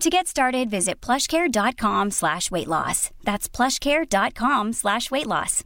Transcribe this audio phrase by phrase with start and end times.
[0.00, 3.10] To get started, visit plushcare.com slash weight loss.
[3.22, 5.62] That's plushcare.com slash weight loss.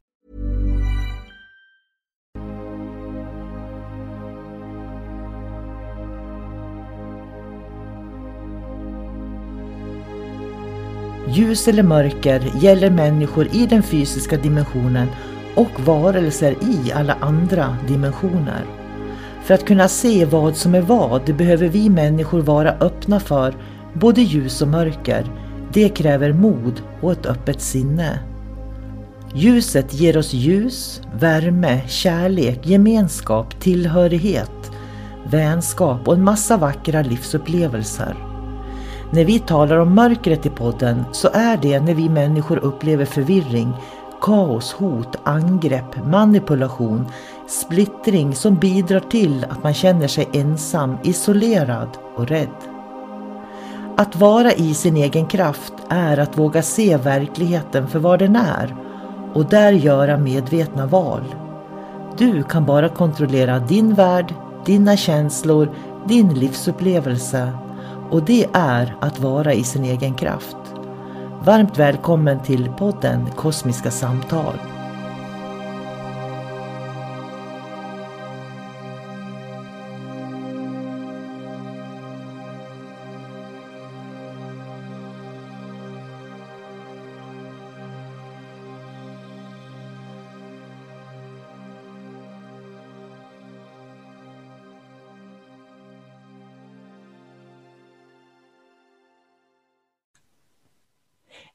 [11.28, 15.08] Ljus eller mörker gäller människor i den fysiska dimensionen
[15.54, 18.64] och varelser i alla andra dimensioner.
[19.44, 23.54] För att kunna se vad som är vad behöver vi människor vara öppna för
[23.94, 25.26] både ljus och mörker.
[25.72, 28.18] Det kräver mod och ett öppet sinne.
[29.34, 34.70] Ljuset ger oss ljus, värme, kärlek, gemenskap, tillhörighet,
[35.30, 38.16] vänskap och en massa vackra livsupplevelser.
[39.12, 43.72] När vi talar om mörkret i podden så är det när vi människor upplever förvirring,
[44.20, 47.06] kaos, hot, angrepp, manipulation,
[47.48, 52.73] splittring som bidrar till att man känner sig ensam, isolerad och rädd.
[53.96, 58.76] Att vara i sin egen kraft är att våga se verkligheten för vad den är
[59.34, 61.34] och där göra medvetna val.
[62.18, 65.74] Du kan bara kontrollera din värld, dina känslor,
[66.06, 67.52] din livsupplevelse
[68.10, 70.56] och det är att vara i sin egen kraft.
[71.44, 74.73] Varmt välkommen till podden Kosmiska samtal.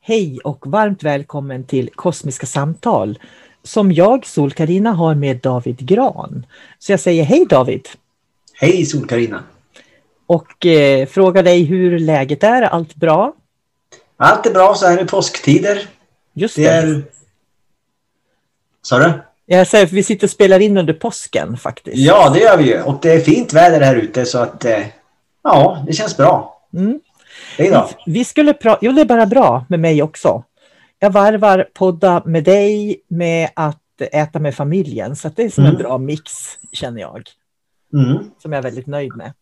[0.09, 3.19] Hej och varmt välkommen till Kosmiska samtal
[3.63, 6.45] som jag, sol karina har med David Gran.
[6.79, 7.87] Så jag säger hej David!
[8.53, 9.43] Hej sol karina
[10.25, 12.61] Och eh, frågar dig hur läget är.
[12.61, 13.33] Allt bra?
[14.17, 15.87] Allt är bra så här i påsktider.
[16.33, 16.61] Just det.
[16.61, 17.03] det är...
[18.81, 19.13] Sa du?
[19.45, 21.97] Jag säger vi sitter och spelar in under påsken faktiskt.
[21.97, 22.81] Ja, det gör vi ju.
[22.81, 24.85] Och det är fint väder här ute så att eh,
[25.43, 26.61] ja, det känns bra.
[26.73, 26.99] Mm.
[28.05, 30.43] Vi, skulle prata, jo det är bara bra med mig också.
[30.99, 35.15] Jag varvar podda med dig med att äta med familjen.
[35.15, 35.75] Så det är som mm.
[35.75, 36.31] en bra mix
[36.71, 37.29] känner jag.
[37.93, 38.17] Mm.
[38.37, 39.33] Som jag är väldigt nöjd med.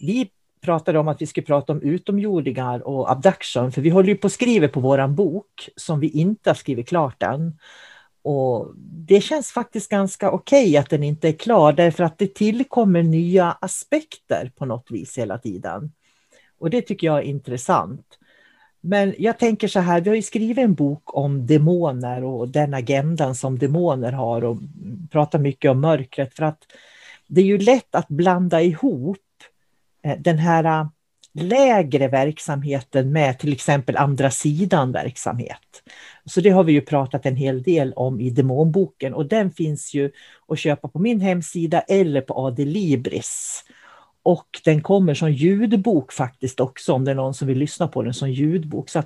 [0.00, 0.30] Vi
[0.64, 3.72] pratade om att vi skulle prata om utomjordingar och abduction.
[3.72, 6.88] För vi håller ju på att skriva på våran bok som vi inte har skrivit
[6.88, 7.58] klart än.
[8.22, 12.34] Och det känns faktiskt ganska okej okay att den inte är klar därför att det
[12.34, 15.92] tillkommer nya aspekter på något vis hela tiden.
[16.58, 18.18] Och det tycker jag är intressant.
[18.80, 22.74] Men jag tänker så här, vi har ju skrivit en bok om demoner och den
[22.74, 24.58] agendan som demoner har och
[25.10, 26.62] pratar mycket om mörkret för att
[27.26, 29.18] det är ju lätt att blanda ihop
[30.02, 30.86] eh, den här eh,
[31.34, 35.82] lägre verksamheten med till exempel andra sidan verksamhet.
[36.24, 39.94] Så det har vi ju pratat en hel del om i demonboken och den finns
[39.94, 40.10] ju
[40.48, 43.64] att köpa på min hemsida eller på Adelibris.
[44.24, 48.02] Och den kommer som ljudbok faktiskt också om det är någon som vill lyssna på
[48.02, 48.88] den som ljudbok.
[48.88, 49.02] Så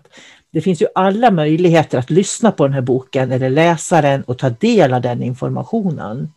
[0.53, 4.39] Det finns ju alla möjligheter att lyssna på den här boken eller läsa den och
[4.39, 6.33] ta del av den informationen.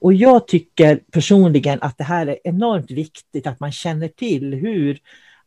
[0.00, 4.98] Och jag tycker personligen att det här är enormt viktigt att man känner till hur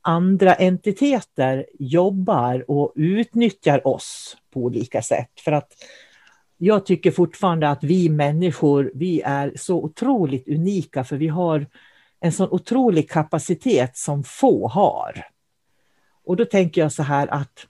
[0.01, 5.31] andra entiteter jobbar och utnyttjar oss på olika sätt.
[5.45, 5.71] För att
[6.57, 11.65] jag tycker fortfarande att vi människor, vi är så otroligt unika för vi har
[12.23, 15.25] en sån otrolig kapacitet som få har.
[16.25, 17.67] Och då tänker jag så här att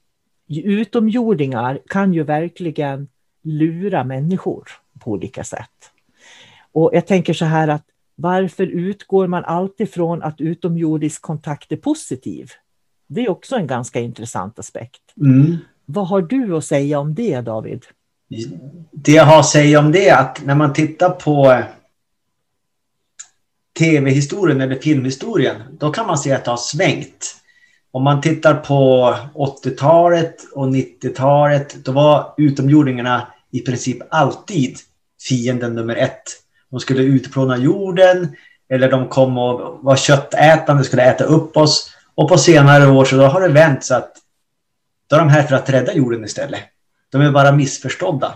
[0.47, 3.07] utomjordingar kan ju verkligen
[3.43, 4.69] lura människor
[4.99, 5.91] på olika sätt.
[6.71, 7.83] Och jag tänker så här att
[8.15, 12.49] varför utgår man alltid från att utomjordisk kontakt är positiv?
[13.07, 15.01] Det är också en ganska intressant aspekt.
[15.17, 15.57] Mm.
[15.85, 17.85] Vad har du att säga om det David?
[18.91, 21.63] Det jag har att säga om det är att när man tittar på
[23.79, 27.35] tv-historien eller filmhistorien, då kan man se att det har svängt.
[27.91, 34.77] Om man tittar på 80-talet och 90-talet, då var utomjordingarna i princip alltid
[35.29, 36.23] fienden nummer ett.
[36.71, 38.35] De skulle utplåna jorden
[38.69, 41.89] eller de kom och var köttätande, skulle äta upp oss.
[42.15, 44.11] Och på senare år så då har det vänt så att
[45.07, 46.61] då är de här för att rädda jorden istället.
[47.11, 48.35] De är bara missförstådda.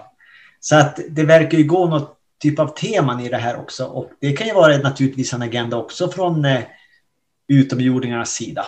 [0.60, 3.86] Så att det verkar ju gå något typ av teman i det här också.
[3.86, 6.62] Och det kan ju vara naturligtvis en agenda också från eh,
[7.48, 8.66] utomjordingarnas sida.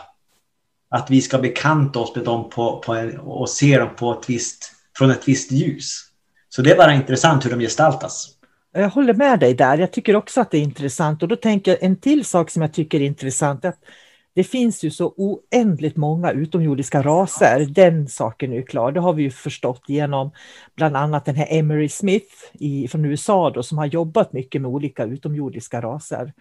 [0.89, 4.30] Att vi ska bekanta oss med dem på, på en, och se dem på ett
[4.30, 6.06] visst, från ett visst ljus.
[6.50, 8.27] Så det är bara intressant hur de gestaltas.
[8.71, 9.77] Jag håller med dig där.
[9.77, 11.24] Jag tycker också att det är intressant.
[11.24, 13.65] Och då tänker jag en till sak som jag tycker är intressant.
[13.65, 13.80] Att
[14.39, 17.65] det finns ju så oändligt många utomjordiska raser.
[17.65, 18.91] Den saken är ju klar.
[18.91, 20.31] Det har vi ju förstått genom
[20.75, 24.71] bland annat den här Emery Smith i, från USA då, som har jobbat mycket med
[24.71, 26.33] olika utomjordiska raser.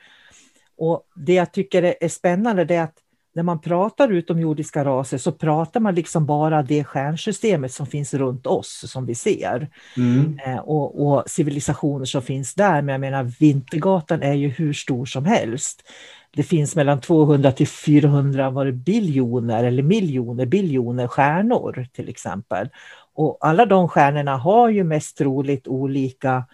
[0.77, 2.95] Och det jag tycker är spännande är att
[3.35, 8.47] när man pratar utomjordiska raser så pratar man liksom bara det stjärnsystemet som finns runt
[8.47, 9.69] oss som vi ser.
[9.97, 10.39] Mm.
[10.47, 12.83] Eh, och, och, civilisationer som finns där.
[12.83, 15.83] Men jag menar Vintergatan är ju hur stor som helst.
[16.31, 22.69] Det finns mellan 200 till 400 var det biljoner eller miljoner biljoner stjärnor till exempel.
[23.15, 26.45] Och alla de stjärnorna har ju mest troligt olika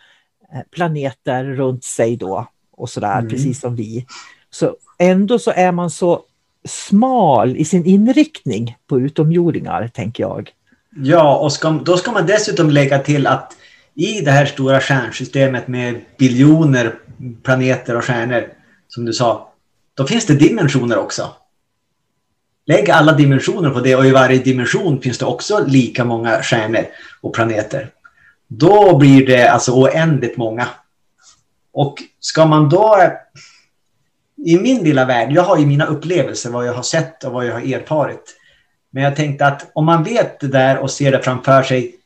[0.53, 3.29] eh, planeter runt sig då och sådär, mm.
[3.29, 4.07] precis som vi.
[4.51, 6.23] Så ändå så är man så
[6.69, 10.51] smal i sin inriktning på utomjordingar, tänker jag.
[10.97, 13.57] Ja, och ska, då ska man dessutom lägga till att
[13.95, 16.95] i det här stora stjärnsystemet med biljoner
[17.43, 18.49] planeter och stjärnor,
[18.89, 19.54] som du sa,
[19.95, 21.35] då finns det dimensioner också.
[22.67, 26.87] Lägg alla dimensioner på det och i varje dimension finns det också lika många stjärnor
[27.21, 27.91] och planeter.
[28.49, 30.69] Då blir det alltså oändligt många.
[31.73, 33.03] Och ska man då...
[34.47, 37.47] I min lilla värld, jag har ju mina upplevelser, vad jag har sett och vad
[37.47, 38.37] jag har erfarit.
[38.91, 41.97] Men jag tänkte att om man vet det där och ser det framför sig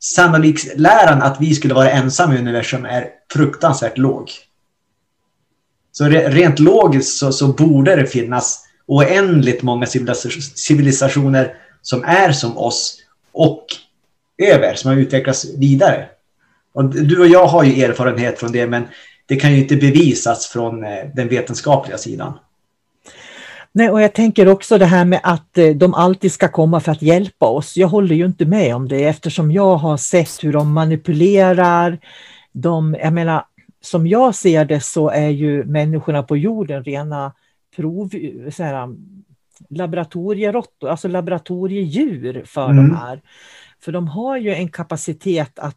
[0.00, 4.30] sannolikt läran att vi skulle vara ensamma i universum är fruktansvärt låg.
[5.92, 9.86] Så rent logiskt så, så borde det finnas oändligt många
[10.54, 12.96] civilisationer som är som oss
[13.32, 13.66] och
[14.42, 16.06] över, som har utvecklats vidare.
[16.72, 18.84] Och du och jag har ju erfarenhet från det, men
[19.26, 22.32] det kan ju inte bevisas från eh, den vetenskapliga sidan.
[23.72, 26.92] Nej, och jag tänker också det här med att eh, de alltid ska komma för
[26.92, 27.76] att hjälpa oss.
[27.76, 31.98] Jag håller ju inte med om det eftersom jag har sett hur de manipulerar.
[32.52, 33.44] De, jag menar,
[33.80, 37.32] som jag ser det så är ju människorna på jorden rena
[37.76, 38.10] prov,
[38.50, 38.88] så här,
[39.68, 42.76] laboratorieråttor, alltså laboratoriedjur för mm.
[42.76, 43.22] de här.
[43.80, 45.76] För de har ju en kapacitet att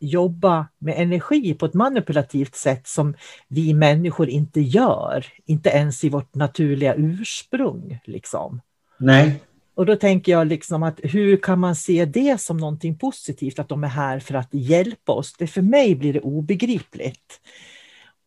[0.00, 3.14] jobba med energi på ett manipulativt sätt som
[3.48, 8.00] vi människor inte gör, inte ens i vårt naturliga ursprung.
[8.04, 8.60] Liksom.
[8.98, 9.40] Nej.
[9.78, 13.68] Och då tänker jag liksom att hur kan man se det som någonting positivt, att
[13.68, 15.34] de är här för att hjälpa oss?
[15.38, 17.40] Det för mig blir det obegripligt.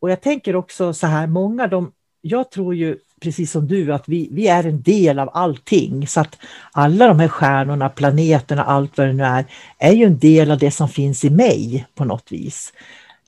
[0.00, 4.08] Och jag tänker också så här, många de, jag tror ju precis som du att
[4.08, 6.06] vi, vi är en del av allting.
[6.06, 6.38] Så att
[6.72, 9.44] alla de här stjärnorna, planeterna, allt vad det nu är,
[9.78, 12.72] är ju en del av det som finns i mig på något vis.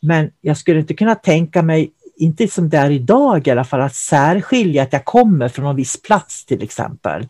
[0.03, 3.81] Men jag skulle inte kunna tänka mig, inte som det är idag i alla fall,
[3.81, 7.27] att särskilja att jag kommer från en viss plats till exempel.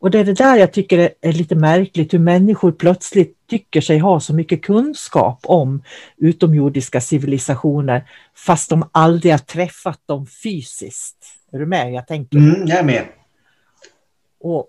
[0.00, 3.98] Och det är det där jag tycker är lite märkligt, hur människor plötsligt tycker sig
[3.98, 5.82] ha så mycket kunskap om
[6.16, 11.16] utomjordiska civilisationer fast de aldrig har träffat dem fysiskt.
[11.52, 11.92] Är du med?
[11.92, 12.38] Jag tänker.
[12.38, 13.04] Mm, jag är med.
[14.40, 14.68] Och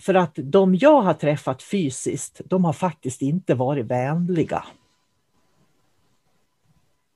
[0.00, 4.64] för att de jag har träffat fysiskt, de har faktiskt inte varit vänliga.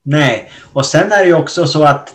[0.02, 2.14] Nej, och sen är det ju också så att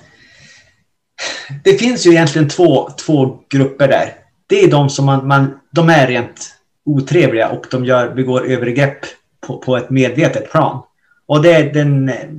[1.63, 5.89] det finns ju egentligen två, två grupper där det är de som man, man de
[5.89, 8.99] är rent otrevliga och de gör, begår övergrepp
[9.39, 10.83] på, på ett medvetet plan.
[11.25, 12.29] Och det är den eh,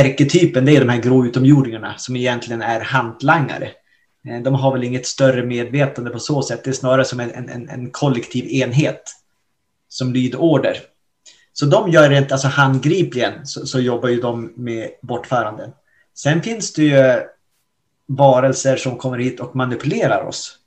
[0.00, 3.70] ärketypen, det är de här grå utomjordingarna som egentligen är hantlangare.
[4.28, 7.30] Eh, de har väl inget större medvetande på så sätt, det är snarare som en,
[7.30, 9.02] en, en kollektiv enhet
[9.88, 10.76] som lyder order.
[11.52, 15.70] Så de gör rent alltså handgripligen så, så jobbar ju de med bortföranden.
[16.14, 17.18] Sen finns det ju eh,
[18.06, 20.58] varelser som kommer hit och manipulerar oss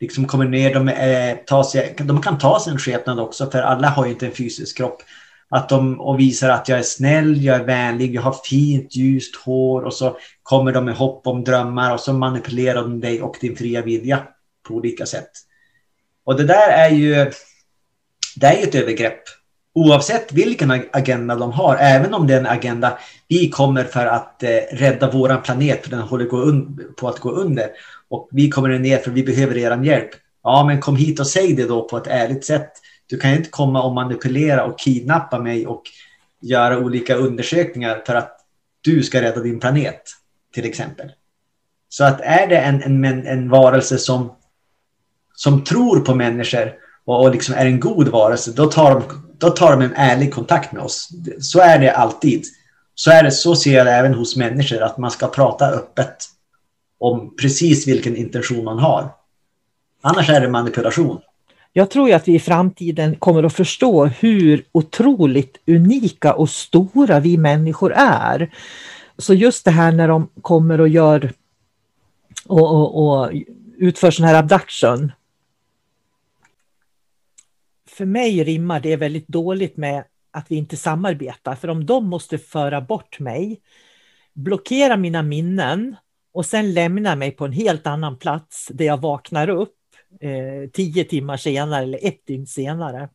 [0.00, 3.88] liksom kommer ner, de, eh, tar sig, de kan ta sin skepnad också, för alla
[3.88, 5.02] har ju inte en fysisk kropp.
[5.48, 9.36] Att de och visar att jag är snäll, jag är vänlig, jag har fint ljust
[9.36, 13.36] hår och så kommer de med hopp om drömmar och så manipulerar de dig och
[13.40, 14.22] din fria vilja
[14.68, 15.30] på olika sätt.
[16.24, 17.14] Och det där är ju,
[18.36, 19.22] det är ju ett övergrepp
[19.74, 24.42] oavsett vilken agenda de har, även om det är en agenda vi kommer för att
[24.42, 26.26] eh, rädda våran planet för den håller
[26.94, 27.70] på att gå under
[28.10, 30.10] och vi kommer ner för vi behöver er hjälp.
[30.42, 32.72] Ja, men kom hit och säg det då på ett ärligt sätt.
[33.06, 35.82] Du kan inte komma och manipulera och kidnappa mig och
[36.40, 38.36] göra olika undersökningar för att
[38.80, 40.02] du ska rädda din planet,
[40.54, 41.12] till exempel.
[41.88, 44.32] Så att är det en, en, en varelse som,
[45.34, 46.72] som tror på människor
[47.04, 49.02] och, och liksom är en god varelse, då tar, de,
[49.38, 51.08] då tar de en ärlig kontakt med oss.
[51.40, 52.44] Så är det alltid.
[52.94, 56.16] Så, är det, så ser jag det även hos människor, att man ska prata öppet
[57.00, 59.08] om precis vilken intention man har.
[60.00, 61.20] Annars är det manipulation.
[61.72, 67.36] Jag tror att vi i framtiden kommer att förstå hur otroligt unika och stora vi
[67.36, 68.54] människor är.
[69.18, 71.32] Så just det här när de kommer och gör
[72.46, 73.32] och, och, och
[73.76, 75.12] utför sån här abduction.
[77.88, 81.54] För mig rimmar det väldigt dåligt med att vi inte samarbetar.
[81.54, 83.60] För om de måste föra bort mig,
[84.34, 85.96] blockera mina minnen
[86.32, 89.76] och sen lämna mig på en helt annan plats där jag vaknar upp
[90.20, 93.08] eh, tio timmar senare eller ett dygn senare.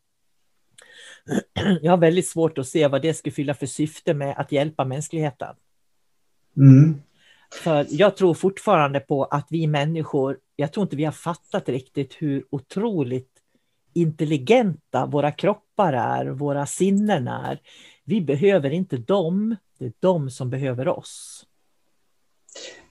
[1.82, 4.86] Jag har väldigt svårt att se vad det skulle fylla för syfte med att hjälpa
[4.86, 5.56] mänskligheten.
[6.58, 7.02] Mm.
[7.64, 12.14] För jag tror fortfarande på att vi människor, jag tror inte vi har fattat riktigt
[12.14, 13.32] hur otroligt
[13.94, 17.60] intelligenta våra kroppar är, våra sinnen är.
[18.04, 21.46] Vi behöver inte dem, det är de som behöver oss.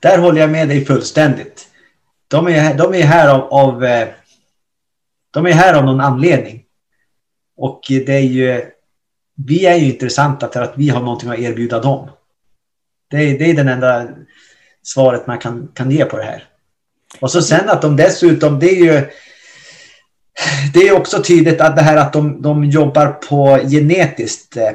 [0.05, 1.69] Där håller jag med dig fullständigt.
[2.29, 4.09] De är, de är här av, av eh,
[5.31, 6.63] de är här av någon anledning.
[7.57, 8.65] Och det är ju,
[9.47, 12.11] vi är ju intressanta för att vi har någonting att erbjuda dem.
[13.11, 14.09] Det är, det är den enda
[14.83, 16.45] svaret man kan, kan ge på det här.
[17.21, 19.11] Och så sen att de dessutom, det är ju
[20.75, 24.71] det är också tydligt att det här att de, de jobbar på genetiskt eh,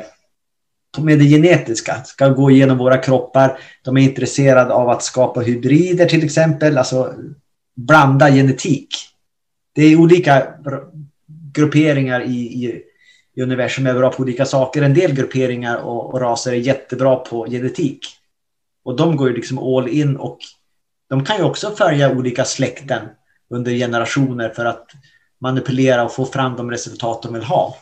[0.98, 3.60] med det genetiska, ska gå igenom våra kroppar.
[3.84, 7.14] De är intresserade av att skapa hybrider till exempel, alltså
[7.76, 8.90] blanda genetik.
[9.76, 10.48] Det är olika
[11.54, 12.82] grupperingar i, i,
[13.36, 14.82] i universum är bra på olika saker.
[14.82, 18.00] En del grupperingar och, och raser är jättebra på genetik.
[18.84, 20.38] Och de går ju liksom all in och
[21.10, 23.02] de kan ju också följa olika släkten
[23.50, 24.86] under generationer för att
[25.42, 27.76] manipulera och få fram de resultat de vill ha.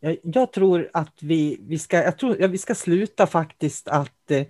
[0.00, 4.30] Jag, jag tror att vi, vi, ska, jag tror, ja, vi ska sluta faktiskt att
[4.30, 4.46] eh,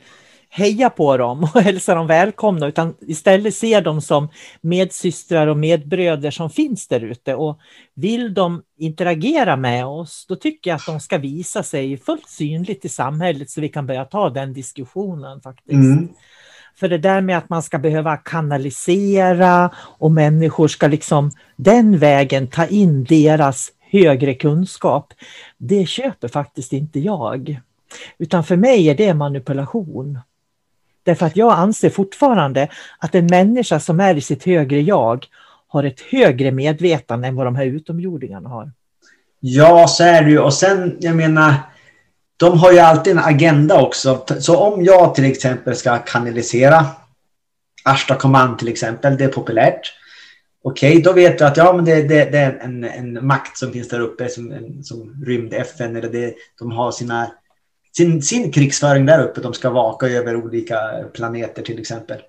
[0.49, 4.28] heja på dem och hälsa dem välkomna utan istället se dem som
[4.61, 7.35] medsystrar och medbröder som finns där ute.
[7.35, 7.59] Och
[7.95, 12.85] vill de interagera med oss, då tycker jag att de ska visa sig fullt synligt
[12.85, 15.73] i samhället så vi kan börja ta den diskussionen faktiskt.
[15.73, 16.09] Mm.
[16.80, 22.47] För det där med att man ska behöva kanalisera och människor ska liksom den vägen
[22.47, 23.71] ta in deras
[24.05, 25.15] högre kunskap,
[25.59, 27.61] det köper faktiskt inte jag.
[28.19, 30.19] Utan för mig är det manipulation.
[31.03, 35.26] Därför att jag anser fortfarande att en människa som är i sitt högre jag
[35.69, 38.73] har ett högre medvetande än vad de här utomjordingarna har.
[39.41, 40.38] Ja, så är det ju.
[40.38, 41.55] Och sen, jag menar,
[42.37, 44.25] de har ju alltid en agenda också.
[44.41, 46.87] Så om jag till exempel ska kanalisera
[47.85, 49.93] Ashtakoman till exempel, det är populärt.
[50.69, 53.59] Okej, okay, då vet du att ja, men det, det, det är en, en, makt
[53.59, 57.31] som finns där uppe som, som rymd-FN eller det, de har sina
[57.97, 59.41] sin, sin krigsföring där uppe.
[59.41, 60.79] De ska vaka över olika
[61.15, 62.21] planeter till exempel.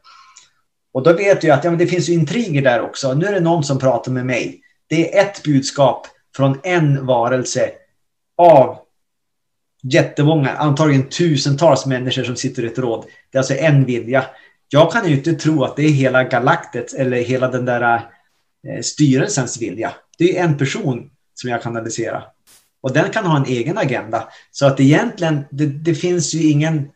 [0.94, 3.14] Och då vet du att ja, men det finns intriger där också.
[3.14, 4.62] Nu är det någon som pratar med mig.
[4.88, 7.72] Det är ett budskap från en varelse
[8.38, 8.78] av
[9.84, 13.06] jättemånga, antagligen tusentals människor som sitter i ett råd.
[13.32, 14.26] Det är alltså en vilja.
[14.70, 18.02] Jag kan ju inte tro att det är hela galaktet eller hela den där
[18.68, 19.94] Eh, styrelsens vilja.
[20.18, 22.24] Det är en person som jag kanaliserar.
[22.82, 24.30] Och den kan ha en egen agenda.
[24.52, 26.90] Så att egentligen, det, det finns ju ingen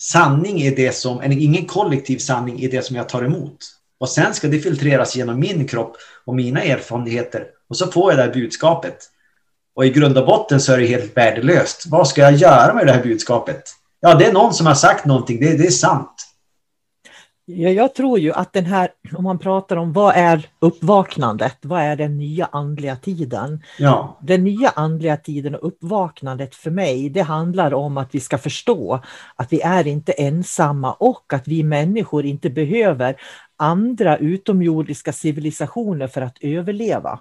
[0.00, 3.56] sanning i det som, eller ingen kollektiv sanning i det som jag tar emot.
[3.98, 7.46] Och sen ska det filtreras genom min kropp och mina erfarenheter.
[7.68, 8.96] Och så får jag det här budskapet.
[9.74, 11.86] Och i grund och botten så är det helt värdelöst.
[11.86, 13.62] Vad ska jag göra med det här budskapet?
[14.00, 15.40] Ja, det är någon som har sagt någonting.
[15.40, 16.35] Det, det är sant.
[17.48, 21.82] Ja, jag tror ju att den här, om man pratar om vad är uppvaknandet, vad
[21.82, 23.62] är den nya andliga tiden?
[23.78, 24.18] Ja.
[24.22, 29.00] Den nya andliga tiden och uppvaknandet för mig, det handlar om att vi ska förstå
[29.36, 33.16] att vi är inte ensamma och att vi människor inte behöver
[33.56, 37.20] andra utomjordiska civilisationer för att överleva.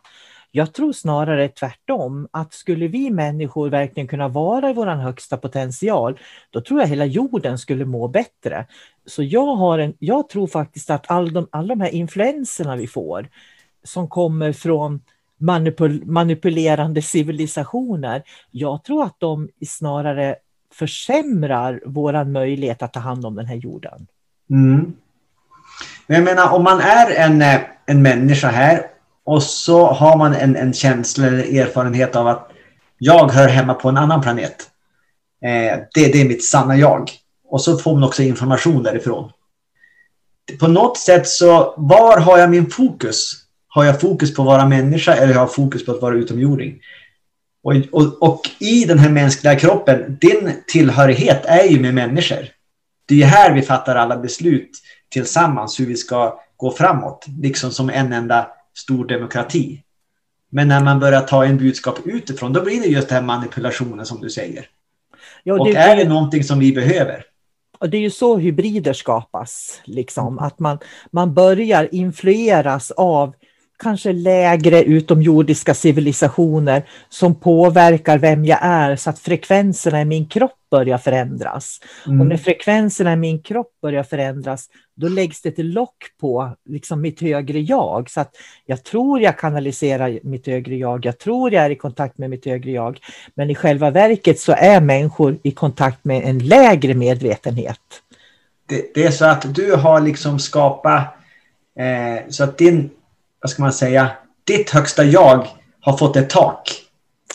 [0.56, 6.20] Jag tror snarare tvärtom, att skulle vi människor verkligen kunna vara i vår högsta potential,
[6.50, 8.66] då tror jag hela jorden skulle må bättre.
[9.06, 12.88] Så jag, har en, jag tror faktiskt att all de, alla de här influenserna vi
[12.88, 13.30] får,
[13.84, 15.02] som kommer från
[15.38, 18.24] manipul manipulerande civilisationer.
[18.52, 20.36] Jag tror att de snarare
[20.74, 24.08] försämrar vår möjlighet att ta hand om den här jorden.
[24.50, 24.94] Mm.
[26.08, 27.44] Men jag menar, om man är en,
[27.86, 28.95] en människa här
[29.26, 32.52] och så har man en, en känsla eller erfarenhet av att
[32.98, 34.70] jag hör hemma på en annan planet.
[35.44, 37.12] Eh, det, det är mitt sanna jag.
[37.50, 39.32] Och så får man också information därifrån.
[40.60, 43.32] På något sätt så, var har jag min fokus?
[43.68, 46.80] Har jag fokus på att vara människa eller har jag fokus på att vara utomjording?
[47.64, 52.48] Och, och, och, i den här mänskliga kroppen, din tillhörighet är ju med människor.
[53.08, 54.70] Det är här vi fattar alla beslut
[55.10, 59.82] tillsammans hur vi ska gå framåt, liksom som en enda stor demokrati.
[60.50, 64.06] Men när man börjar ta en budskap utifrån, då blir det just den här manipulationen
[64.06, 64.68] som du säger.
[65.44, 67.26] Ja, det, och är det någonting som vi behöver?
[67.80, 70.40] Och det är ju så hybrider skapas, liksom.
[70.40, 70.78] att man,
[71.12, 73.34] man börjar influeras av
[73.80, 80.58] kanske lägre utomjordiska civilisationer som påverkar vem jag är så att frekvenserna i min kropp
[80.72, 81.80] börjar förändras.
[82.08, 82.22] Mm.
[82.22, 87.02] Och när frekvenserna i min kropp börjar förändras, då läggs det till lock på liksom
[87.02, 88.10] mitt högre jag.
[88.10, 88.36] Så att
[88.66, 92.46] jag tror jag kanaliserar mitt högre jag, jag tror jag är i kontakt med mitt
[92.46, 93.00] högre jag.
[93.36, 97.80] Men i själva verket så är människor i kontakt med en lägre medvetenhet.
[98.70, 101.04] Det, det är så att du har liksom skapat
[101.80, 102.90] eh, så att din
[103.46, 104.12] vad ska man säga,
[104.44, 105.48] ditt högsta jag
[105.80, 106.72] har fått ett tak.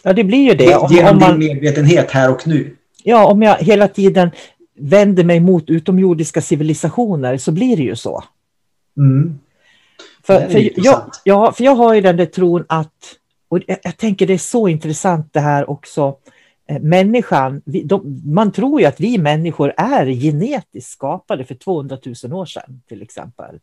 [0.03, 0.77] Ja, det blir ju det.
[0.77, 2.77] Om, genom om man, din medvetenhet här och nu.
[3.05, 4.31] Ja, om jag hela tiden
[4.81, 8.25] vänder mig mot utomjordiska civilisationer så blir det ju så.
[8.97, 9.39] Mm.
[10.23, 12.95] För, för, jag, ja, för jag har ju den där tron att,
[13.49, 16.17] och jag, jag tänker det är så intressant det här också,
[16.71, 21.99] Eh, människan, vi, de, man tror ju att vi människor är genetiskt skapade för 200
[22.25, 23.59] 000 år sedan till exempel.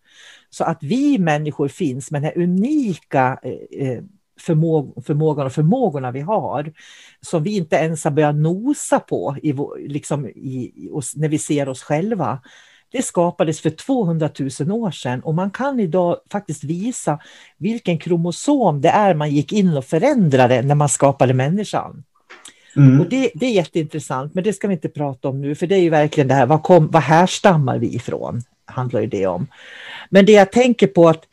[0.49, 4.03] Så att vi människor finns med den här unika eh, eh
[4.39, 6.73] förmåg, förmågan och förmågorna vi har,
[7.21, 9.55] som vi inte ens har börjat nosa på i,
[9.87, 12.39] liksom i, i oss, när vi ser oss själva.
[12.91, 17.19] Det skapades för 200 000 år sedan och man kan idag faktiskt visa
[17.57, 22.03] vilken kromosom det är man gick in och förändrade när man skapade människan.
[22.75, 22.99] Mm.
[22.99, 25.75] Och det, det, är jätteintressant, men det ska vi inte prata om nu, för det
[25.75, 28.41] är ju verkligen det här, vad, kom, vad härstammar vi ifrån?
[28.65, 29.47] Handlar ju det om.
[30.09, 31.23] Men det jag tänker på att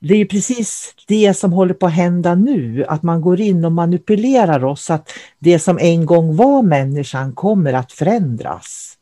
[0.00, 3.72] det är precis det som håller på att hända nu, att man går in och
[3.72, 8.96] manipulerar oss, att det som en gång var människan kommer att förändras.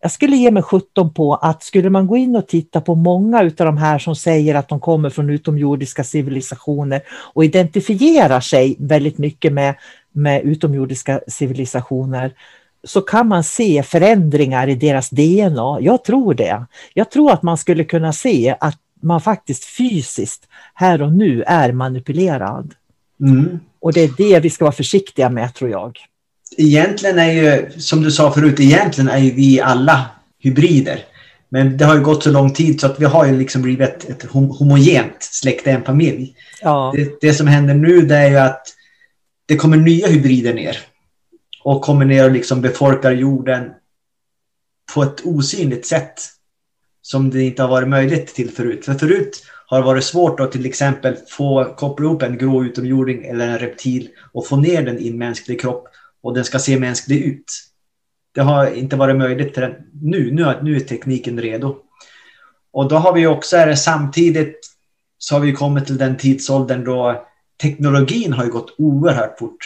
[0.00, 3.38] Jag skulle ge mig 17 på att skulle man gå in och titta på många
[3.38, 7.02] av de här som säger att de kommer från utomjordiska civilisationer
[7.34, 9.74] och identifierar sig väldigt mycket med
[10.12, 12.32] med utomjordiska civilisationer
[12.84, 15.78] så kan man se förändringar i deras DNA.
[15.80, 16.66] Jag tror det.
[16.94, 21.72] Jag tror att man skulle kunna se att man faktiskt fysiskt här och nu är
[21.72, 22.74] manipulerad.
[23.20, 23.60] Mm.
[23.80, 25.98] Och det är det vi ska vara försiktiga med tror jag.
[26.56, 30.06] Egentligen är ju, som du sa förut, egentligen är ju vi alla
[30.38, 31.04] hybrider.
[31.48, 33.88] Men det har ju gått så lång tid så att vi har ju liksom blivit
[33.88, 36.34] ett, ett homogent släkte, en familj.
[36.62, 36.92] Ja.
[36.96, 38.62] Det, det, som händer nu det är ju att
[39.46, 40.76] det kommer nya hybrider ner
[41.64, 43.70] och kommer ner och liksom befolkar jorden
[44.94, 46.22] på ett osynligt sätt
[47.06, 48.84] som det inte har varit möjligt till förut.
[48.84, 53.24] För förut har det varit svårt att till exempel få koppla ihop en grå utomjording
[53.24, 55.88] eller en reptil och få ner den i en mänsklig kropp
[56.22, 57.44] och den ska se mänsklig ut.
[58.34, 60.30] Det har inte varit möjligt förrän nu.
[60.32, 61.76] Nu, nu är tekniken redo.
[62.72, 64.60] Och då har vi också är samtidigt
[65.18, 67.26] så har vi kommit till den tidsåldern då
[67.62, 69.58] teknologin har ju gått oerhört fort.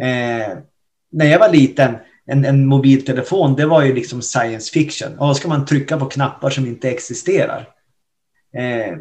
[0.00, 0.58] Eh,
[1.12, 1.96] när jag var liten,
[2.30, 5.18] en, en, mobiltelefon, det var ju liksom science fiction.
[5.18, 7.68] Och ska man trycka på knappar som inte existerar.
[8.54, 8.96] Eh,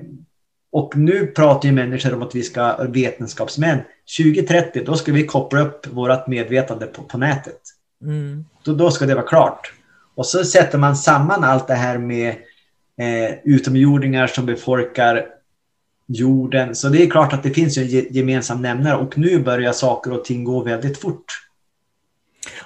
[0.71, 3.79] och nu pratar ju människor om att vi ska, vetenskapsmän,
[4.17, 7.59] 2030, då ska vi koppla upp vårt medvetande på, på nätet.
[8.01, 8.45] Mm.
[8.63, 9.73] Då, då ska det vara klart.
[10.15, 12.29] Och så sätter man samman allt det här med
[12.97, 15.25] eh, utomjordingar som befolkar
[16.07, 16.75] jorden.
[16.75, 20.25] Så det är klart att det finns en gemensam nämnare och nu börjar saker och
[20.25, 21.48] ting gå väldigt fort.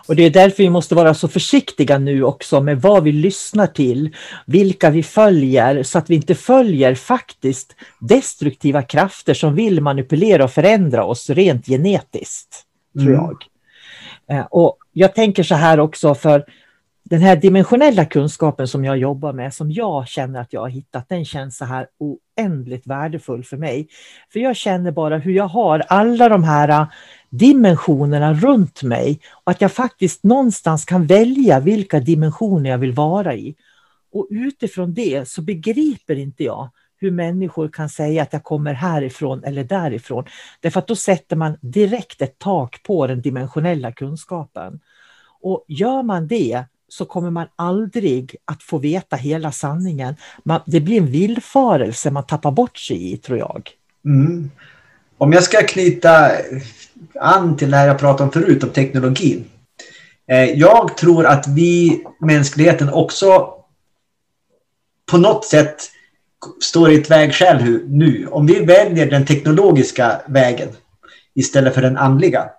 [0.07, 3.67] Och det är därför vi måste vara så försiktiga nu också med vad vi lyssnar
[3.67, 4.15] till,
[4.45, 10.51] vilka vi följer, så att vi inte följer faktiskt destruktiva krafter som vill manipulera och
[10.51, 12.63] förändra oss rent genetiskt,
[12.99, 13.21] tror mm.
[13.21, 13.37] jag.
[14.37, 16.45] Eh, och jag tänker så här också, för
[17.03, 21.09] den här dimensionella kunskapen som jag jobbar med, som jag känner att jag har hittat,
[21.09, 23.87] den känns så här oändligt värdefull för mig.
[24.33, 26.87] För jag känner bara hur jag har alla de här äh,
[27.29, 33.35] dimensionerna runt mig och att jag faktiskt någonstans kan välja vilka dimensioner jag vill vara
[33.35, 33.55] i.
[34.11, 39.43] Och utifrån det så begriper inte jag hur människor kan säga att jag kommer härifrån
[39.43, 40.25] eller därifrån.
[40.59, 44.79] Därför att då sätter man direkt ett tak på den dimensionella kunskapen.
[45.41, 50.15] Och gör man det så kommer man aldrig att få veta hela sanningen.
[50.43, 53.69] Man, det blir en villfarelse man tappar bort sig i, tror jag.
[54.05, 54.51] Mm.
[55.17, 56.31] Om jag ska knyta
[57.19, 59.45] an till det här jag pratade om förut, om teknologin.
[60.27, 63.53] Eh, jag tror att vi, mänskligheten, också
[65.11, 65.75] på något sätt
[66.61, 68.27] står i ett vägskäl nu.
[68.31, 70.69] Om vi väljer den teknologiska vägen
[71.33, 72.49] istället för den andliga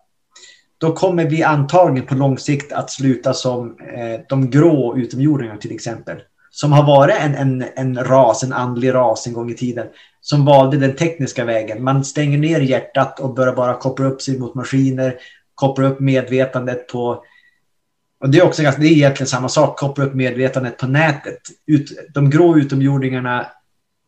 [0.84, 5.74] då kommer vi antagligen på lång sikt att sluta som eh, de grå utomjordingarna till
[5.74, 6.16] exempel.
[6.50, 9.86] Som har varit en, en, en ras, en andlig ras en gång i tiden.
[10.20, 11.84] Som valde den tekniska vägen.
[11.84, 15.14] Man stänger ner hjärtat och börjar bara koppla upp sig mot maskiner.
[15.54, 17.24] Koppla upp medvetandet på...
[18.20, 21.40] Och det är också det är egentligen samma sak, koppla upp medvetandet på nätet.
[21.66, 23.46] Ut, de grå utomjordingarna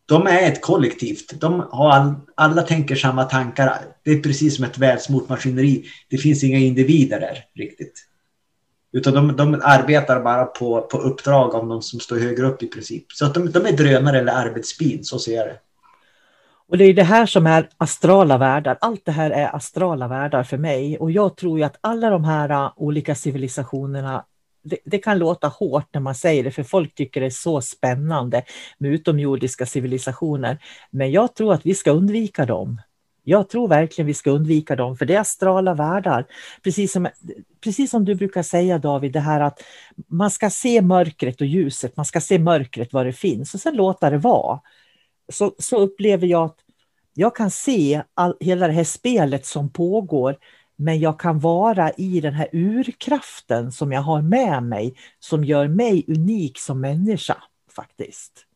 [0.07, 1.41] de är ett kollektivt.
[1.41, 3.79] De har all, alla tänker samma tankar.
[4.05, 5.85] Det är precis som ett välsmort maskineri.
[6.11, 8.07] Det finns inga individer där riktigt.
[8.93, 12.67] Utan de, de arbetar bara på, på uppdrag av någon som står högre upp i
[12.67, 13.13] princip.
[13.13, 15.59] Så att de, de är drönare eller arbetsbin, så ser jag det.
[16.69, 18.79] Och det är det här som är astrala världar.
[18.81, 20.99] Allt det här är astrala världar för mig.
[20.99, 24.25] Och jag tror ju att alla de här olika civilisationerna
[24.67, 27.61] det, det, kan låta hårt när man säger det, för folk tycker det är så
[27.61, 28.43] spännande
[28.79, 30.59] med utomjordiska civilisationer.
[30.91, 32.81] Men jag tror att vi ska undvika dem.
[33.29, 36.27] Jag tror verkligen vi ska undvika dem, för det är astrala världar.
[36.63, 37.09] Precis som,
[37.61, 39.63] precis som du brukar säga David, det här att
[40.09, 43.77] man ska se mörkret och ljuset, man ska se mörkret var det finns och sen
[43.77, 44.61] låta det vara.
[45.33, 46.59] Så, så upplever jag att
[47.15, 50.37] jag kan se all, hela det här spelet som pågår,
[50.77, 55.69] men jag kan vara i den här urkraften som jag har med mig, som gör
[55.69, 57.37] mig unik som människa
[57.77, 58.47] faktiskt.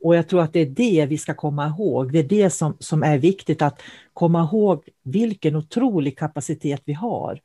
[0.00, 2.12] Och jag tror att det är det vi ska komma ihåg.
[2.12, 3.82] Det är det som, som är viktigt att
[4.12, 7.40] komma ihåg vilken otrolig kapacitet vi har.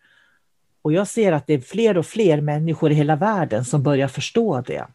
[0.82, 4.08] Och jag ser att det är fler och fler människor i hela världen som börjar
[4.08, 4.88] förstå det.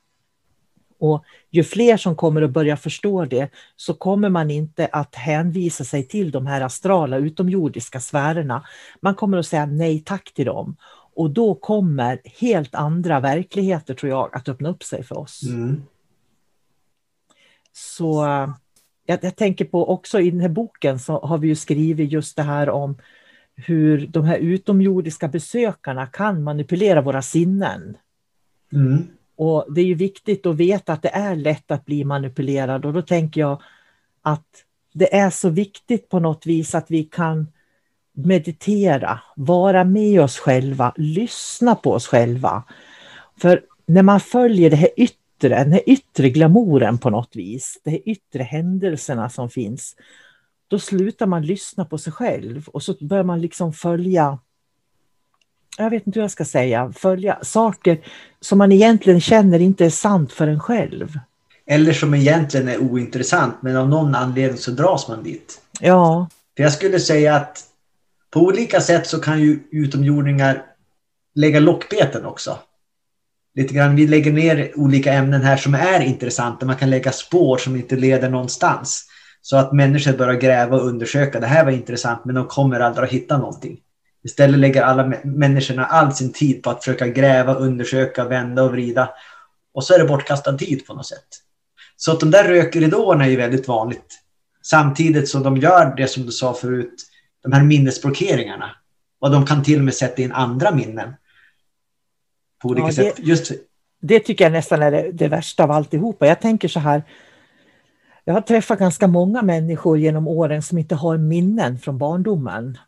[0.98, 5.84] Och ju fler som kommer att börja förstå det så kommer man inte att hänvisa
[5.84, 8.66] sig till de här astrala utomjordiska sfärerna.
[9.00, 10.76] Man kommer att säga nej tack till dem.
[11.14, 15.42] Och då kommer helt andra verkligheter tror jag att öppna upp sig för oss.
[15.42, 15.82] Mm.
[17.72, 18.26] Så
[19.06, 22.36] jag, jag, tänker på också i den här boken så har vi ju skrivit just
[22.36, 22.96] det här om
[23.56, 27.96] hur de här utomjordiska besökarna kan manipulera våra sinnen.
[28.72, 29.06] Mm.
[29.36, 32.92] Och det är ju viktigt att veta att det är lätt att bli manipulerad och
[32.92, 33.62] då tänker jag
[34.22, 34.46] att
[34.92, 37.46] det är så viktigt på något vis att vi kan
[38.12, 42.64] meditera, vara med oss själva, lyssna på oss själva.
[43.40, 47.90] För när man följer det här yttre, den här yttre glamouren på något vis, de
[47.90, 49.96] här yttre händelserna som finns,
[50.68, 54.38] då slutar man lyssna på sig själv och så börjar man liksom följa
[55.76, 57.98] jag vet inte hur jag ska säga, följa saker
[58.40, 61.18] som man egentligen känner inte är sant för en själv.
[61.66, 65.60] Eller som egentligen är ointressant, men av någon anledning så dras man dit.
[65.80, 66.28] Ja.
[66.56, 67.64] För jag skulle säga att
[68.30, 70.62] på olika sätt så kan ju utomjordingar
[71.34, 72.58] lägga lockbeten också.
[73.54, 76.66] Lite grann, vi lägger ner olika ämnen här som är intressanta.
[76.66, 79.06] Man kan lägga spår som inte leder någonstans.
[79.40, 81.40] Så att människor börjar gräva och undersöka.
[81.40, 83.78] Det här var intressant men de kommer aldrig att hitta någonting.
[84.26, 89.10] Istället lägger alla människorna all sin tid på att försöka gräva, undersöka, vända och vrida.
[89.74, 91.26] Och så är det bortkastad tid på något sätt.
[91.96, 94.18] Så att de där rökridåerna är ju väldigt vanligt.
[94.62, 97.02] Samtidigt som de gör det som du sa förut,
[97.42, 98.70] de här minnesblockeringarna.
[99.20, 101.14] Och de kan till och med sätta in andra minnen.
[102.62, 103.14] På olika ja, det, sätt.
[103.18, 103.52] Just...
[104.00, 106.26] det tycker jag nästan är det, det värsta av alltihopa.
[106.26, 107.02] Jag tänker så här,
[108.24, 112.78] jag har träffat ganska många människor genom åren som inte har minnen från barndomen.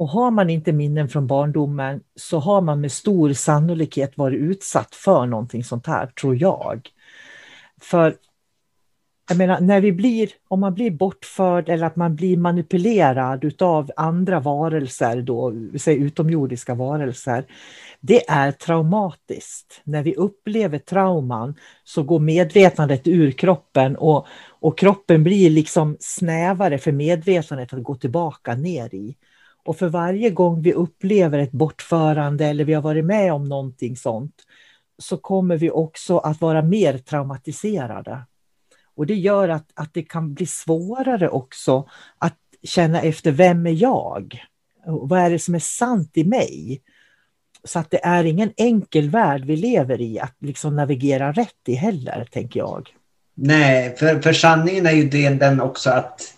[0.00, 4.94] Och har man inte minnen från barndomen så har man med stor sannolikhet varit utsatt
[4.94, 6.88] för någonting sånt här, tror jag.
[7.80, 8.16] För
[9.28, 13.90] jag menar, när vi blir, om man blir bortförd eller att man blir manipulerad av
[13.96, 17.44] andra varelser, då, säg utomjordiska varelser,
[18.00, 19.80] det är traumatiskt.
[19.84, 26.78] När vi upplever trauman så går medvetandet ur kroppen och, och kroppen blir liksom snävare
[26.78, 29.16] för medvetandet att gå tillbaka ner i.
[29.70, 33.96] Och för varje gång vi upplever ett bortförande eller vi har varit med om någonting
[33.96, 34.34] sånt
[34.98, 38.22] så kommer vi också att vara mer traumatiserade.
[38.96, 43.70] Och det gör att, att det kan bli svårare också att känna efter vem är
[43.70, 44.44] jag?
[44.86, 46.82] Vad är det som är sant i mig?
[47.64, 51.74] Så att det är ingen enkel värld vi lever i att liksom navigera rätt i
[51.74, 52.88] heller, tänker jag.
[53.34, 56.34] Nej, för, för sanningen är ju den också att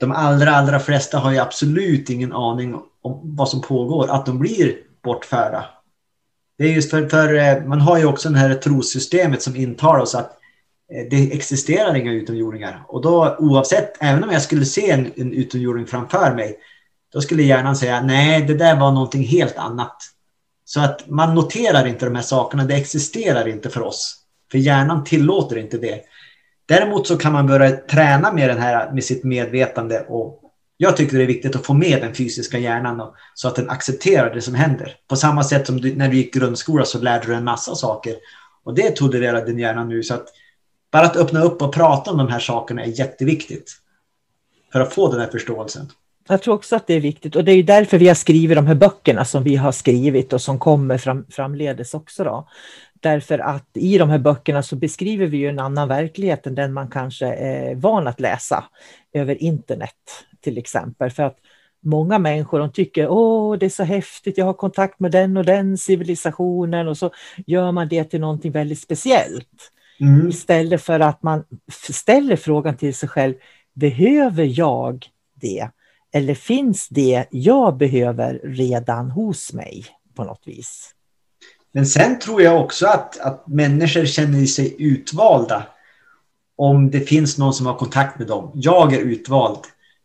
[0.00, 4.38] de allra, allra flesta har ju absolut ingen aning om vad som pågår, att de
[4.38, 5.64] blir bortförda.
[6.58, 10.00] Det är just för, för eh, man har ju också det här trosystemet som intalar
[10.00, 10.30] oss att
[10.92, 12.84] eh, det existerar inga utomjordingar.
[12.88, 16.56] Och då oavsett, även om jag skulle se en, en utomjording framför mig,
[17.12, 19.96] då skulle hjärnan säga nej, det där var någonting helt annat.
[20.64, 24.16] Så att man noterar inte de här sakerna, det existerar inte för oss.
[24.50, 26.00] För hjärnan tillåter inte det.
[26.70, 30.42] Däremot så kan man börja träna med, den här, med sitt medvetande och
[30.76, 33.70] jag tycker det är viktigt att få med den fysiska hjärnan och, så att den
[33.70, 34.96] accepterar det som händer.
[35.08, 38.14] På samma sätt som du, när du gick grundskola så lärde du en massa saker
[38.64, 40.02] och det tolererar din hjärna nu.
[40.02, 40.26] Så att
[40.92, 43.72] bara att öppna upp och prata om de här sakerna är jätteviktigt
[44.72, 45.90] för att få den här förståelsen.
[46.28, 48.66] Jag tror också att det är viktigt och det är därför vi har skrivit de
[48.66, 52.24] här böckerna som vi har skrivit och som kommer fram, framledes också.
[52.24, 52.48] Då.
[53.00, 56.72] Därför att i de här böckerna så beskriver vi ju en annan verklighet än den
[56.72, 58.64] man kanske är van att läsa
[59.12, 59.94] över internet
[60.40, 61.10] till exempel.
[61.10, 61.36] För att
[61.82, 65.44] många människor de tycker åh det är så häftigt, jag har kontakt med den och
[65.44, 67.10] den civilisationen och så
[67.46, 69.72] gör man det till någonting väldigt speciellt.
[70.00, 70.28] Mm.
[70.28, 71.44] Istället för att man
[71.92, 73.34] ställer frågan till sig själv,
[73.74, 75.68] behöver jag det?
[76.12, 80.94] Eller finns det jag behöver redan hos mig på något vis?
[81.72, 85.66] Men sen tror jag också att, att människor känner sig utvalda
[86.56, 88.50] om det finns någon som har kontakt med dem.
[88.54, 89.58] Jag är utvald.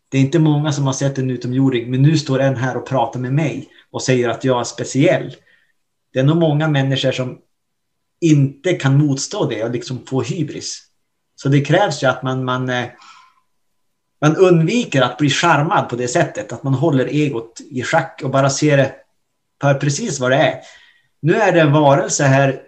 [0.10, 2.88] Det är inte många som har sett en utomjording, men nu står en här och
[2.88, 5.36] pratar med mig och säger att jag är speciell.
[6.14, 7.38] Det är nog många människor som
[8.22, 10.82] inte kan motstå det och liksom få hybris.
[11.36, 12.86] Så det krävs ju att man, man, eh,
[14.26, 18.30] man undviker att bli charmad på det sättet, att man håller egot i schack och
[18.30, 18.94] bara ser det
[19.62, 20.60] för precis vad det är.
[21.22, 22.62] Nu är det en varelse här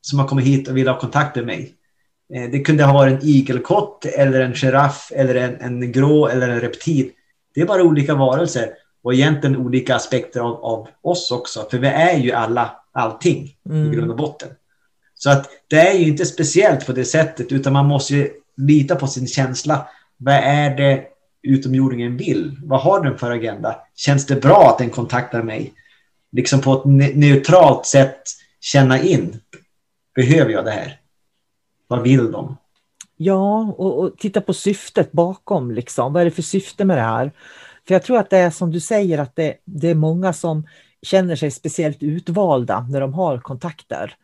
[0.00, 1.74] som har kommit hit och vill ha kontakt med mig.
[2.34, 6.48] Eh, det kunde ha varit en igelkott eller en giraff eller en, en grå eller
[6.48, 7.10] en reptil.
[7.54, 8.70] Det är bara olika varelser
[9.02, 11.66] och egentligen olika aspekter av, av oss också.
[11.70, 13.86] För vi är ju alla allting mm.
[13.86, 14.48] i grund och botten.
[15.14, 18.96] Så att det är ju inte speciellt på det sättet utan man måste ju lita
[18.96, 19.86] på sin känsla.
[20.22, 21.06] Vad är det
[21.42, 22.56] utomjordingen vill?
[22.64, 23.76] Vad har den för agenda?
[23.94, 25.72] Känns det bra att den kontaktar mig?
[26.32, 28.22] Liksom på ett neutralt sätt
[28.60, 29.40] känna in.
[30.14, 31.00] Behöver jag det här?
[31.86, 32.56] Vad vill de?
[33.16, 35.70] Ja, och, och, titta på syftet bakom.
[35.70, 36.12] Liksom.
[36.12, 37.32] Vad är det för syfte med det här?
[37.86, 40.66] För jag tror att det är som du säger att det, det är många som
[41.02, 44.14] känner sig speciellt utvalda när de har kontakter.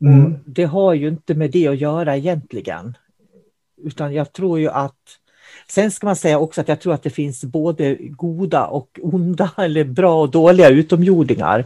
[0.00, 0.38] Mm.
[0.46, 2.96] Det har ju inte med det att göra egentligen.
[3.84, 5.18] Utan jag tror ju att
[5.70, 9.50] Sen ska man säga också att jag tror att det finns både goda och onda
[9.56, 11.64] eller bra och dåliga utomjordingar.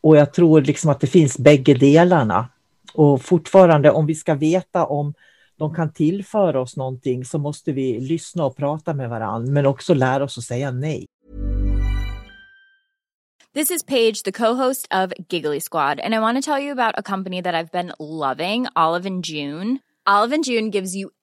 [0.00, 2.48] Och jag tror liksom att det finns bägge delarna.
[2.94, 5.14] Och fortfarande om vi ska veta om
[5.58, 9.94] de kan tillföra oss någonting så måste vi lyssna och prata med varandra men också
[9.94, 11.06] lära oss att säga nej.
[13.54, 16.98] This is Paige, the co-host of Giggly Squad and I want to tell you about
[16.98, 19.78] a company that I've been loving, Olive and June.
[20.06, 21.10] Olive and June gives you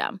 [0.00, 0.20] system.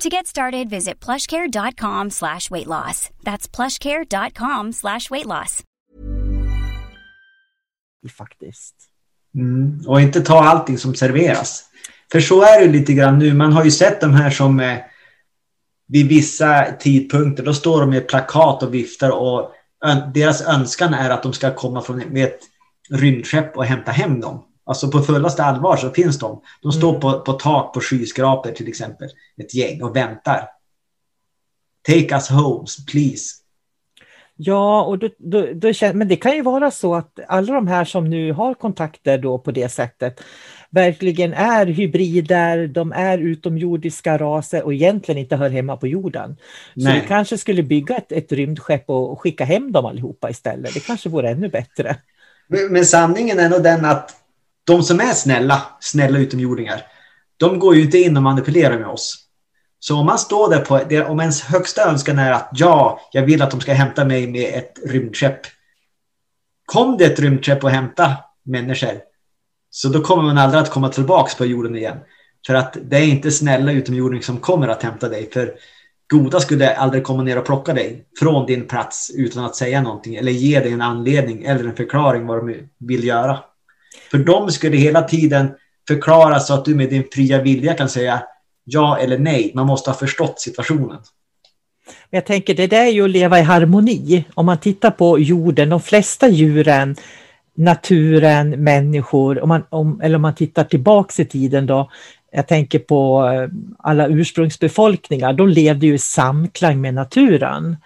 [0.00, 3.10] To get started, visit plushcare.com slash weight loss.
[3.22, 5.62] That's plushcare.com slash weight loss.
[8.18, 8.74] Faktiskt.
[9.34, 9.80] Mm.
[9.86, 11.64] Och inte ta allting som serveras.
[12.12, 13.34] För så är det lite grann nu.
[13.34, 14.78] Man har ju sett de här som eh,
[15.88, 19.52] vid vissa tidpunkter, då står de med plakat och viftar och
[20.14, 22.40] deras önskan är att de ska komma från, med ett
[22.90, 24.44] rymdskepp och hämta hem dem.
[24.64, 26.42] Alltså på fullaste allvar så finns de.
[26.62, 27.00] De står mm.
[27.00, 30.48] på, på tak på skyskrapor till exempel, ett gäng och väntar.
[31.86, 33.40] Take us home, please.
[34.42, 37.84] Ja, och då, då, då, men det kan ju vara så att alla de här
[37.84, 40.20] som nu har kontakter då på det sättet
[40.70, 46.36] verkligen är hybrider, de är utomjordiska raser och egentligen inte hör hemma på jorden.
[46.74, 47.00] Så Nej.
[47.00, 50.74] vi kanske skulle bygga ett, ett rymdskepp och skicka hem dem allihopa istället.
[50.74, 51.96] Det kanske vore ännu bättre.
[52.48, 54.19] Men, men sanningen är nog den att
[54.64, 56.82] de som är snälla, snälla utomjordingar,
[57.36, 59.26] de går ju inte in och manipulerar med oss.
[59.78, 63.42] Så om man står där på, om ens högsta önskan är att ja, jag vill
[63.42, 65.40] att de ska hämta mig med ett rymdskepp.
[66.66, 69.00] Kom det ett rymdskepp och hämta människor,
[69.70, 71.98] så då kommer man aldrig att komma tillbaka på jorden igen.
[72.46, 75.30] För att det är inte snälla utomjordingar som kommer att hämta dig.
[75.30, 75.54] För
[76.10, 80.14] goda skulle aldrig komma ner och plocka dig från din plats utan att säga någonting
[80.14, 83.38] eller ge dig en anledning eller en förklaring vad de vill göra.
[84.10, 85.50] För de skulle hela tiden
[85.88, 88.22] förklara så att du med din fria vilja kan säga
[88.64, 89.52] ja eller nej.
[89.54, 90.98] Man måste ha förstått situationen.
[92.10, 94.24] Jag tänker det där är ju att leva i harmoni.
[94.34, 96.96] Om man tittar på jorden, de flesta djuren
[97.60, 101.90] naturen, människor, om man, om, eller om man tittar tillbaks i tiden då,
[102.32, 107.76] jag tänker på eh, alla ursprungsbefolkningar, de levde ju i samklang med naturen.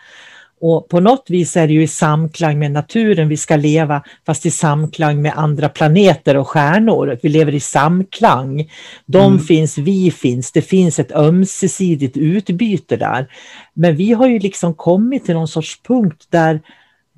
[0.67, 4.47] Och på något vis är det ju i samklang med naturen vi ska leva, fast
[4.47, 7.19] i samklang med andra planeter och stjärnor.
[7.23, 8.71] Vi lever i samklang.
[9.07, 9.39] De mm.
[9.39, 13.27] finns, vi finns, det finns ett ömsesidigt utbyte där.
[13.75, 16.61] Men vi har ju liksom kommit till någon sorts punkt där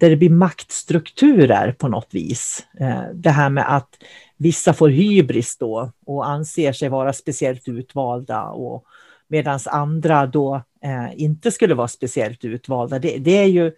[0.00, 2.66] där det blir maktstrukturer på något vis.
[2.80, 3.88] Eh, det här med att
[4.36, 8.84] vissa får hybris då och anser sig vara speciellt utvalda och
[9.28, 12.98] medan andra då Eh, inte skulle vara speciellt utvalda.
[12.98, 13.72] Det, det, är ju,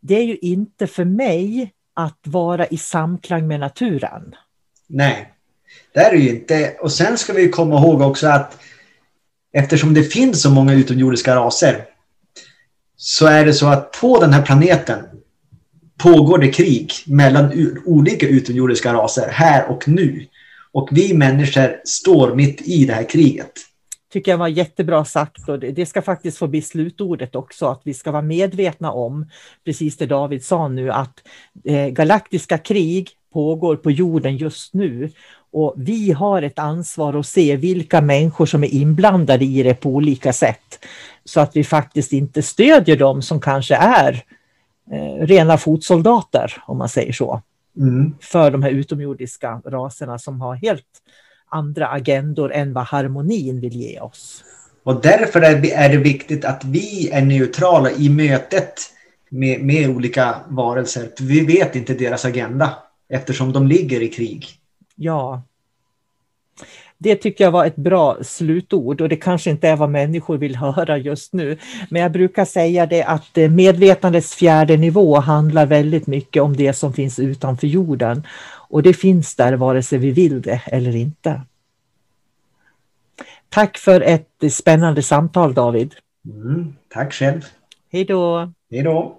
[0.00, 4.34] det är ju inte för mig att vara i samklang med naturen.
[4.86, 5.32] Nej,
[5.94, 6.76] det är det ju inte.
[6.80, 8.58] Och sen ska vi komma ihåg också att
[9.52, 11.84] eftersom det finns så många utomjordiska raser
[12.96, 15.04] så är det så att på den här planeten
[15.98, 20.26] pågår det krig mellan olika utomjordiska raser här och nu.
[20.72, 23.52] Och vi människor står mitt i det här kriget.
[24.12, 27.94] Tycker jag var jättebra sagt och det ska faktiskt få bli slutordet också, att vi
[27.94, 29.26] ska vara medvetna om,
[29.64, 31.22] precis det David sa nu, att
[31.64, 35.10] eh, galaktiska krig pågår på jorden just nu.
[35.50, 39.90] Och vi har ett ansvar att se vilka människor som är inblandade i det på
[39.90, 40.84] olika sätt.
[41.24, 44.22] Så att vi faktiskt inte stödjer dem som kanske är
[44.92, 47.42] eh, rena fotsoldater, om man säger så.
[47.76, 48.14] Mm.
[48.20, 51.02] För de här utomjordiska raserna som har helt
[51.48, 54.44] andra agendor än vad harmonin vill ge oss.
[54.82, 58.74] Och därför är det viktigt att vi är neutrala i mötet
[59.28, 61.08] med, med olika varelser.
[61.20, 62.74] Vi vet inte deras agenda
[63.08, 64.46] eftersom de ligger i krig.
[64.96, 65.42] Ja,
[67.00, 70.56] det tycker jag var ett bra slutord och det kanske inte är vad människor vill
[70.56, 71.58] höra just nu.
[71.90, 76.72] Men jag brukar säga det att eh, medvetandets fjärde nivå handlar väldigt mycket om det
[76.72, 78.22] som finns utanför jorden.
[78.68, 81.42] Och det finns där vare sig vi vill det eller inte.
[83.48, 85.94] Tack för ett spännande samtal David.
[86.24, 87.44] Mm, tack själv.
[87.92, 88.52] Hej då.
[88.70, 89.18] Hej då.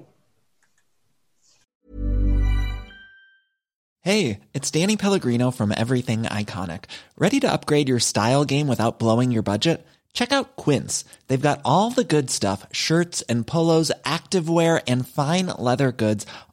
[4.01, 6.85] Hej, it's Danny Pellegrino from Everything Iconic.
[7.17, 9.85] Ready to upgrade your style game without blowing your budget?
[10.13, 11.05] Check out Quince.
[11.27, 16.25] They've got all the good stuff shirts and polos, activewear, and fine leather goods,